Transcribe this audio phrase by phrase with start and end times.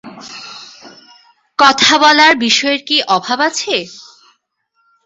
[1.59, 3.75] কথা বলার বিষয়ের কি অভাব আছে?